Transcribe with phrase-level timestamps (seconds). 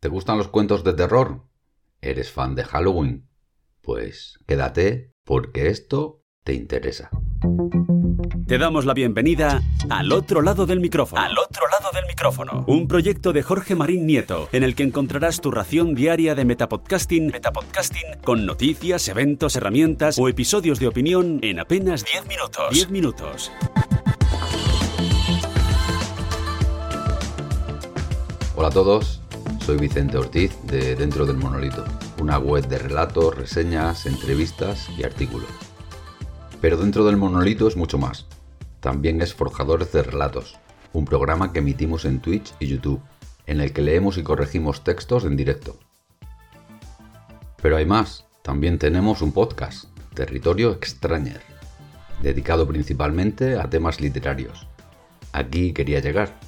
[0.00, 1.42] ¿Te gustan los cuentos de terror?
[2.00, 3.28] ¿Eres fan de Halloween?
[3.82, 7.10] Pues quédate porque esto te interesa.
[8.46, 9.60] Te damos la bienvenida
[9.90, 11.20] al otro lado del micrófono.
[11.20, 12.64] Al otro lado del micrófono.
[12.66, 17.26] Un proyecto de Jorge Marín Nieto, en el que encontrarás tu ración diaria de metapodcasting,
[17.26, 22.70] metapodcasting con noticias, eventos, herramientas o episodios de opinión en apenas 10 minutos.
[22.70, 23.52] 10 minutos.
[28.56, 29.19] Hola a todos,
[29.70, 31.84] soy Vicente Ortiz de Dentro del Monolito,
[32.20, 35.48] una web de relatos, reseñas, entrevistas y artículos.
[36.60, 38.26] Pero Dentro del Monolito es mucho más.
[38.80, 40.58] También es Forjadores de Relatos,
[40.92, 43.00] un programa que emitimos en Twitch y YouTube,
[43.46, 45.78] en el que leemos y corregimos textos en directo.
[47.62, 49.84] Pero hay más, también tenemos un podcast,
[50.14, 51.42] Territorio Extrañer,
[52.20, 54.66] dedicado principalmente a temas literarios.
[55.30, 56.40] Aquí quería llegar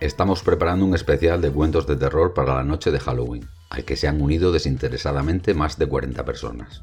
[0.00, 3.96] Estamos preparando un especial de cuentos de terror para la noche de Halloween, al que
[3.96, 6.82] se han unido desinteresadamente más de 40 personas.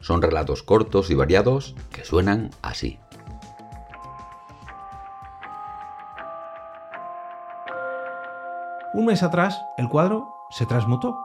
[0.00, 2.98] Son relatos cortos y variados que suenan así.
[8.92, 11.18] Un mes atrás, el cuadro se transmutó.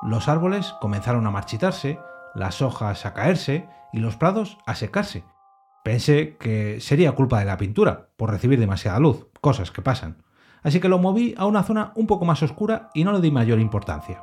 [0.00, 2.00] Los árboles comenzaron a marchitarse,
[2.34, 5.24] las hojas a caerse y los prados a secarse.
[5.84, 10.22] Pensé que sería culpa de la pintura, por recibir demasiada luz, cosas que pasan
[10.68, 13.30] así que lo moví a una zona un poco más oscura y no le di
[13.30, 14.22] mayor importancia.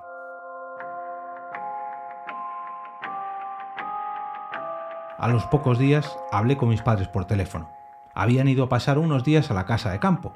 [5.18, 7.72] A los pocos días hablé con mis padres por teléfono.
[8.14, 10.34] Habían ido a pasar unos días a la casa de campo.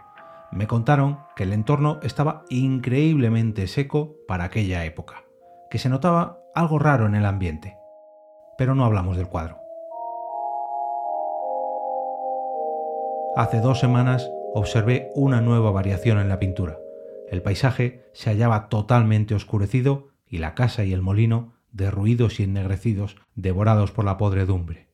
[0.52, 5.24] Me contaron que el entorno estaba increíblemente seco para aquella época,
[5.70, 7.78] que se notaba algo raro en el ambiente.
[8.58, 9.60] Pero no hablamos del cuadro.
[13.36, 16.80] Hace dos semanas observé una nueva variación en la pintura.
[17.30, 23.16] El paisaje se hallaba totalmente oscurecido y la casa y el molino derruidos y ennegrecidos,
[23.36, 24.90] devorados por la podredumbre.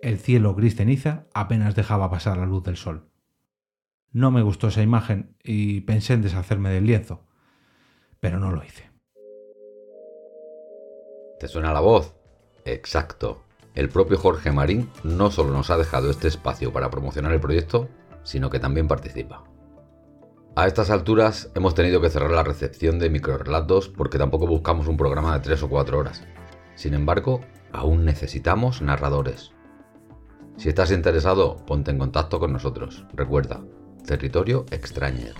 [0.00, 3.10] El cielo gris ceniza apenas dejaba pasar la luz del sol.
[4.12, 7.26] No me gustó esa imagen y pensé en deshacerme del lienzo,
[8.20, 8.90] pero no lo hice.
[11.38, 12.14] ¿Te suena la voz?
[12.64, 13.47] Exacto.
[13.74, 17.88] El propio Jorge Marín no solo nos ha dejado este espacio para promocionar el proyecto,
[18.22, 19.44] sino que también participa.
[20.56, 24.96] A estas alturas hemos tenido que cerrar la recepción de microrelatos porque tampoco buscamos un
[24.96, 26.24] programa de 3 o 4 horas.
[26.74, 27.42] Sin embargo,
[27.72, 29.52] aún necesitamos narradores.
[30.56, 33.06] Si estás interesado, ponte en contacto con nosotros.
[33.14, 33.60] Recuerda,
[34.04, 35.34] Territorio Extrañer.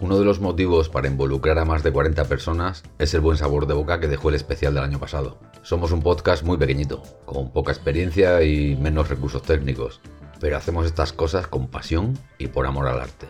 [0.00, 3.66] Uno de los motivos para involucrar a más de 40 personas es el buen sabor
[3.66, 5.38] de boca que dejó el especial del año pasado.
[5.62, 10.00] Somos un podcast muy pequeñito, con poca experiencia y menos recursos técnicos,
[10.40, 13.28] pero hacemos estas cosas con pasión y por amor al arte.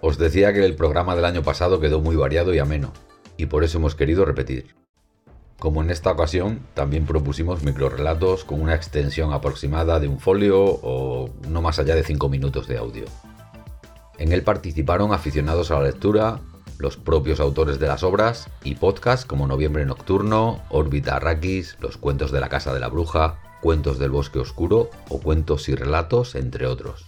[0.00, 2.92] Os decía que el programa del año pasado quedó muy variado y ameno,
[3.36, 4.74] y por eso hemos querido repetir.
[5.60, 11.30] Como en esta ocasión, también propusimos microrelatos con una extensión aproximada de un folio o
[11.48, 13.04] no más allá de 5 minutos de audio.
[14.18, 16.40] En él participaron aficionados a la lectura,
[16.82, 22.32] los propios autores de las obras y podcasts como Noviembre Nocturno, Órbita Arrakis, Los Cuentos
[22.32, 26.66] de la Casa de la Bruja, Cuentos del Bosque Oscuro o Cuentos y Relatos, entre
[26.66, 27.06] otros.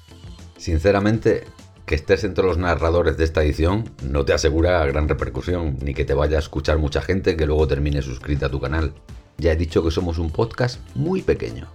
[0.57, 1.45] Sinceramente,
[1.85, 6.05] que estés entre los narradores de esta edición no te asegura gran repercusión, ni que
[6.05, 8.95] te vaya a escuchar mucha gente que luego termine suscrita a tu canal.
[9.37, 11.69] Ya he dicho que somos un podcast muy pequeño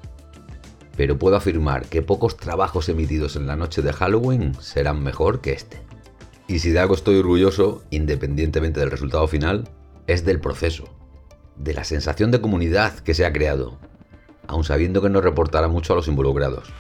[1.00, 5.54] pero puedo afirmar que pocos trabajos emitidos en la noche de Halloween serán mejor que
[5.54, 5.82] este.
[6.50, 9.70] Y si de algo estoy orgulloso, independientemente del resultado final,
[10.08, 10.90] es del proceso,
[11.56, 13.78] de la sensación de comunidad que se ha creado,
[14.48, 16.74] aun sabiendo que no reportará mucho a los involucrados.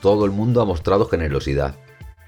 [0.00, 1.74] Todo el mundo ha mostrado generosidad,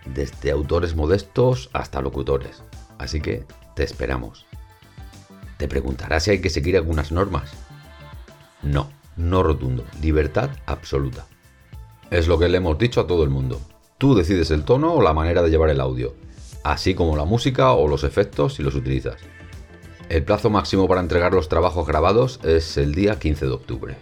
[0.07, 2.65] desde autores modestos hasta locutores.
[2.99, 3.45] Así que
[3.77, 4.47] te esperamos.
[5.57, 7.53] Te preguntarás si hay que seguir algunas normas.
[8.61, 11.27] No, no rotundo, libertad absoluta.
[12.11, 13.61] Es lo que le hemos dicho a todo el mundo.
[13.99, 16.15] Tú decides el tono o la manera de llevar el audio,
[16.65, 19.17] así como la música o los efectos si los utilizas.
[20.09, 23.97] El plazo máximo para entregar los trabajos grabados es el día 15 de octubre.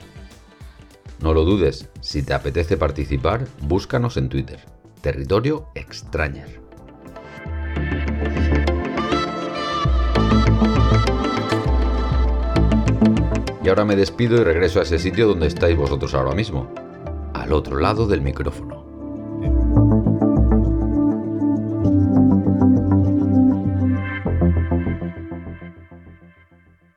[1.20, 4.60] No lo dudes, si te apetece participar, búscanos en Twitter.
[5.00, 6.60] Territorio Extrañer.
[13.64, 16.72] Y ahora me despido y regreso a ese sitio donde estáis vosotros ahora mismo,
[17.34, 18.85] al otro lado del micrófono.